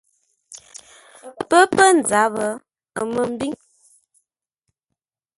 Pə́ 1.49 1.63
pə̂ 1.75 1.87
nzáp, 1.97 2.33
ə́ 2.99 3.03
mə́ 3.13 3.23
mbíŋ: 3.31 3.51